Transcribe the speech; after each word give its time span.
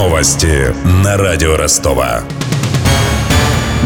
Новости 0.00 0.74
на 1.04 1.18
радио 1.18 1.58
Ростова. 1.58 2.22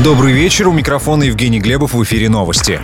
Добрый 0.05 0.33
вечер. 0.33 0.69
У 0.69 0.73
микрофона 0.73 1.25
Евгений 1.25 1.59
Глебов 1.59 1.93
в 1.93 2.05
эфире 2.05 2.29
новости. 2.29 2.81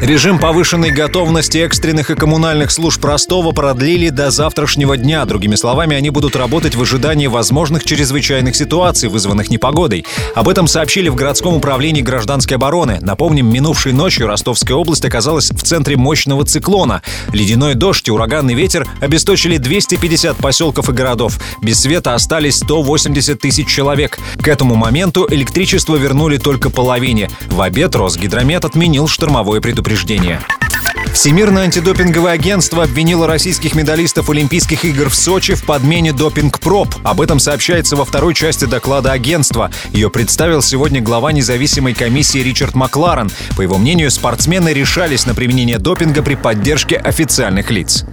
Режим 0.00 0.40
повышенной 0.40 0.90
готовности 0.90 1.58
экстренных 1.58 2.10
и 2.10 2.16
коммунальных 2.16 2.72
служб 2.72 3.02
Ростова 3.04 3.52
продлили 3.52 4.08
до 4.08 4.32
завтрашнего 4.32 4.96
дня. 4.96 5.24
Другими 5.24 5.54
словами, 5.54 5.96
они 5.96 6.10
будут 6.10 6.34
работать 6.34 6.74
в 6.74 6.82
ожидании 6.82 7.28
возможных 7.28 7.84
чрезвычайных 7.84 8.56
ситуаций, 8.56 9.08
вызванных 9.08 9.50
непогодой. 9.50 10.04
Об 10.34 10.48
этом 10.48 10.66
сообщили 10.66 11.08
в 11.08 11.14
городском 11.14 11.54
управлении 11.54 12.02
гражданской 12.02 12.56
обороны. 12.56 12.98
Напомним, 13.02 13.52
минувшей 13.52 13.92
ночью 13.92 14.26
Ростовская 14.26 14.76
область 14.76 15.04
оказалась 15.04 15.50
в 15.52 15.62
центре 15.62 15.96
мощного 15.96 16.44
циклона. 16.44 17.00
Ледяной 17.32 17.74
дождь 17.74 18.08
и 18.08 18.10
ураганный 18.10 18.54
ветер 18.54 18.88
обесточили 19.00 19.58
250 19.58 20.36
поселков 20.38 20.88
и 20.88 20.92
городов. 20.92 21.38
Без 21.62 21.80
света 21.80 22.14
остались 22.14 22.56
180 22.56 23.38
тысяч 23.38 23.68
человек. 23.68 24.18
К 24.42 24.48
этому 24.48 24.74
моменту 24.74 25.28
электричество 25.30 25.94
вернули 25.94 26.38
только 26.38 26.68
половине. 26.68 27.30
В 27.48 27.60
обед 27.60 27.94
Росгидромет 27.94 28.64
отменил 28.64 29.06
штормовое 29.06 29.60
предупреждение 29.60 29.83
предупреждения. 29.84 30.63
Всемирное 31.12 31.64
антидопинговое 31.64 32.32
агентство 32.32 32.82
обвинило 32.82 33.26
российских 33.26 33.74
медалистов 33.74 34.30
Олимпийских 34.30 34.84
игр 34.84 35.08
в 35.08 35.14
Сочи 35.14 35.54
в 35.54 35.64
подмене 35.64 36.12
допинг-проб. 36.12 36.88
Об 37.04 37.20
этом 37.20 37.38
сообщается 37.38 37.96
во 37.96 38.04
второй 38.04 38.34
части 38.34 38.64
доклада 38.64 39.12
агентства. 39.12 39.70
Ее 39.92 40.10
представил 40.10 40.62
сегодня 40.62 41.00
глава 41.00 41.32
независимой 41.32 41.94
комиссии 41.94 42.38
Ричард 42.38 42.74
Макларен. 42.74 43.30
По 43.56 43.62
его 43.62 43.78
мнению, 43.78 44.10
спортсмены 44.10 44.70
решались 44.70 45.26
на 45.26 45.34
применение 45.34 45.78
допинга 45.78 46.22
при 46.22 46.34
поддержке 46.34 46.96
официальных 46.96 47.70
лиц. 47.70 48.04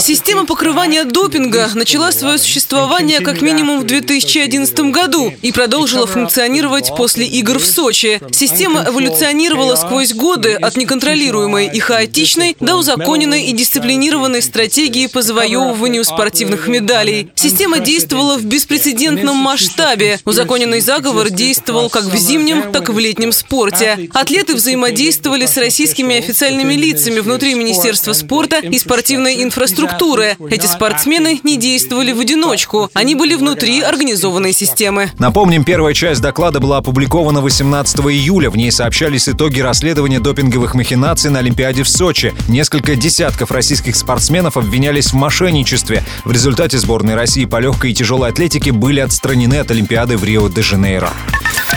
Система 0.00 0.46
покрывания 0.46 1.04
допинга 1.04 1.68
начала 1.74 2.12
свое 2.12 2.38
существование 2.38 3.20
как 3.20 3.42
минимум 3.42 3.80
в 3.80 3.86
2011 3.86 4.78
году 4.92 5.32
и 5.42 5.52
продолжила 5.52 6.06
функционировать 6.06 6.92
после 6.96 7.26
игр 7.26 7.58
в 7.58 7.66
Сочи. 7.66 8.20
Система 8.30 8.84
эволюционировала 8.88 9.74
сквозь 9.74 10.14
годы 10.14 10.54
от 10.54 10.76
неконтролируемой 10.76 11.68
и 11.68 11.80
хаотичной 11.80 12.27
личной 12.28 12.56
до 12.60 12.76
узаконенной 12.76 13.44
и 13.44 13.52
дисциплинированной 13.52 14.42
стратегии 14.42 15.06
по 15.06 15.22
завоевыванию 15.22 16.04
спортивных 16.04 16.68
медалей. 16.68 17.30
Система 17.34 17.78
действовала 17.78 18.36
в 18.36 18.44
беспрецедентном 18.44 19.36
масштабе. 19.36 20.18
Узаконенный 20.26 20.80
заговор 20.80 21.30
действовал 21.30 21.88
как 21.88 22.04
в 22.04 22.16
зимнем, 22.16 22.70
так 22.70 22.90
и 22.90 22.92
в 22.92 22.98
летнем 22.98 23.32
спорте. 23.32 24.10
Атлеты 24.12 24.54
взаимодействовали 24.54 25.46
с 25.46 25.56
российскими 25.56 26.18
официальными 26.18 26.74
лицами 26.74 27.20
внутри 27.20 27.54
Министерства 27.54 28.12
спорта 28.12 28.58
и 28.58 28.78
спортивной 28.78 29.42
инфраструктуры. 29.42 30.36
Эти 30.50 30.66
спортсмены 30.66 31.40
не 31.42 31.56
действовали 31.56 32.12
в 32.12 32.20
одиночку. 32.20 32.90
Они 32.92 33.14
были 33.14 33.36
внутри 33.36 33.80
организованной 33.80 34.52
системы. 34.52 35.10
Напомним, 35.18 35.64
первая 35.64 35.94
часть 35.94 36.20
доклада 36.20 36.60
была 36.60 36.78
опубликована 36.78 37.40
18 37.40 38.00
июля. 38.00 38.50
В 38.50 38.56
ней 38.56 38.70
сообщались 38.70 39.30
итоги 39.30 39.60
расследования 39.60 40.20
допинговых 40.20 40.74
махинаций 40.74 41.30
на 41.30 41.38
Олимпиаде 41.38 41.84
в 41.84 41.88
Сочи. 41.88 42.17
Сочи 42.18 42.34
несколько 42.48 42.96
десятков 42.96 43.52
российских 43.52 43.94
спортсменов 43.94 44.56
обвинялись 44.56 45.12
в 45.12 45.14
мошенничестве. 45.14 46.02
В 46.24 46.32
результате 46.32 46.76
сборной 46.76 47.14
России 47.14 47.44
по 47.44 47.60
легкой 47.60 47.92
и 47.92 47.94
тяжелой 47.94 48.30
атлетике 48.30 48.72
были 48.72 48.98
отстранены 48.98 49.54
от 49.54 49.70
Олимпиады 49.70 50.16
в 50.16 50.24
Рио-де-Жанейро. 50.24 51.12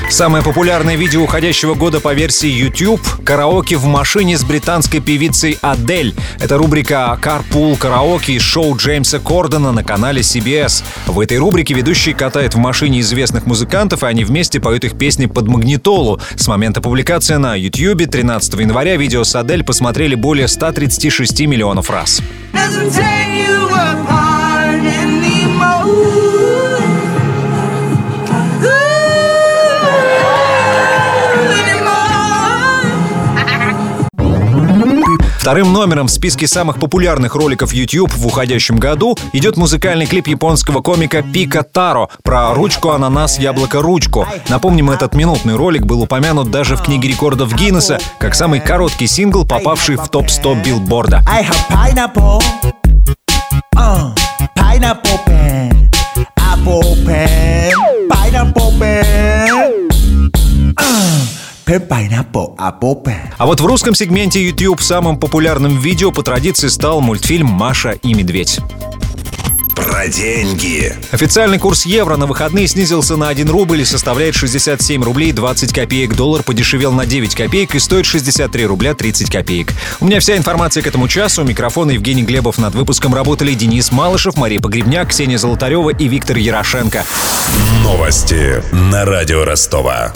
Самое 0.09 0.43
популярное 0.43 0.95
видео 0.95 1.23
уходящего 1.23 1.73
года 1.73 1.99
по 1.99 2.13
версии 2.13 2.49
YouTube– 2.49 3.01
караоке 3.25 3.77
в 3.77 3.85
машине 3.85 4.37
с 4.37 4.43
британской 4.43 4.99
певицей 4.99 5.57
Адель. 5.61 6.13
Это 6.39 6.57
рубрика 6.57 7.17
«Carpool 7.21 7.77
караоке» 7.77 8.33
из 8.33 8.41
шоу 8.41 8.75
Джеймса 8.75 9.19
Кордона 9.19 9.71
на 9.71 9.83
канале 9.83 10.21
CBS. 10.21 10.83
В 11.07 11.19
этой 11.19 11.37
рубрике 11.37 11.73
ведущий 11.73 12.13
катает 12.13 12.55
в 12.55 12.57
машине 12.57 12.99
известных 12.99 13.45
музыкантов, 13.45 14.03
и 14.03 14.07
они 14.07 14.23
вместе 14.23 14.59
поют 14.59 14.83
их 14.83 14.97
песни 14.97 15.27
под 15.27 15.47
магнитолу. 15.47 16.19
С 16.35 16.47
момента 16.47 16.81
публикации 16.81 17.35
на 17.35 17.55
YouTube 17.55 18.09
13 18.11 18.53
января 18.55 18.97
видео 18.97 19.23
с 19.23 19.35
Адель 19.35 19.63
посмотрели 19.63 20.15
более 20.15 20.47
136 20.47 21.41
миллионов 21.41 21.89
раз. 21.89 22.21
Вторым 35.41 35.73
номером 35.73 36.05
в 36.05 36.11
списке 36.11 36.45
самых 36.45 36.79
популярных 36.79 37.33
роликов 37.33 37.73
YouTube 37.73 38.13
в 38.13 38.27
уходящем 38.27 38.77
году 38.77 39.17
идет 39.33 39.57
музыкальный 39.57 40.05
клип 40.05 40.27
японского 40.27 40.83
комика 40.83 41.23
Пика 41.23 41.63
Таро 41.63 42.11
про 42.21 42.53
ручку, 42.53 42.91
ананас, 42.91 43.39
яблоко, 43.39 43.81
ручку. 43.81 44.27
Напомним, 44.49 44.91
этот 44.91 45.15
минутный 45.15 45.55
ролик 45.55 45.87
был 45.87 46.03
упомянут 46.03 46.51
даже 46.51 46.75
в 46.75 46.83
книге 46.83 47.09
рекордов 47.09 47.55
Гиннесса 47.55 47.97
как 48.19 48.35
самый 48.35 48.59
короткий 48.59 49.07
сингл, 49.07 49.43
попавший 49.43 49.95
в 49.95 50.09
топ-100 50.09 50.63
билборда. 50.63 51.23
А 63.37 63.45
вот 63.45 63.61
в 63.61 63.65
русском 63.65 63.95
сегменте 63.95 64.45
YouTube 64.45 64.81
самым 64.81 65.17
популярным 65.17 65.77
видео 65.77 66.11
по 66.11 66.21
традиции 66.21 66.67
стал 66.67 66.99
мультфильм 66.99 67.47
«Маша 67.47 67.91
и 67.91 68.13
медведь». 68.13 68.59
Про 69.73 70.09
деньги. 70.09 70.93
Официальный 71.11 71.59
курс 71.59 71.85
евро 71.85 72.17
на 72.17 72.25
выходные 72.25 72.67
снизился 72.67 73.15
на 73.15 73.29
1 73.29 73.49
рубль 73.49 73.79
и 73.79 73.85
составляет 73.85 74.35
67 74.35 75.01
рублей 75.01 75.31
20 75.31 75.73
копеек. 75.73 76.13
Доллар 76.13 76.43
подешевел 76.43 76.91
на 76.91 77.05
9 77.05 77.35
копеек 77.35 77.73
и 77.73 77.79
стоит 77.79 78.05
63 78.05 78.65
рубля 78.65 78.93
30 78.93 79.31
копеек. 79.31 79.71
У 80.01 80.07
меня 80.07 80.19
вся 80.19 80.35
информация 80.35 80.83
к 80.83 80.87
этому 80.87 81.07
часу. 81.07 81.43
У 81.43 81.45
микрофона 81.45 81.91
Евгений 81.91 82.23
Глебов. 82.23 82.57
Над 82.57 82.75
выпуском 82.75 83.15
работали 83.15 83.53
Денис 83.53 83.93
Малышев, 83.93 84.35
Мария 84.35 84.59
Погребняк, 84.59 85.07
Ксения 85.07 85.37
Золотарева 85.37 85.91
и 85.91 86.09
Виктор 86.09 86.35
Ярошенко. 86.35 87.05
Новости 87.81 88.61
на 88.73 89.05
радио 89.05 89.45
Ростова. 89.45 90.11